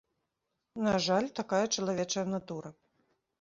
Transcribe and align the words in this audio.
На 0.87 0.93
жаль, 1.07 1.27
такая 1.41 1.61
чалавечая 1.77 2.25
натура. 2.33 2.69